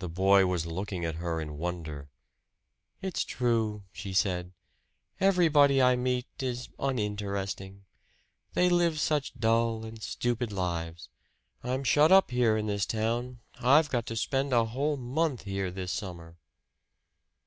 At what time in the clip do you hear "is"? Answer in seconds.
6.42-6.68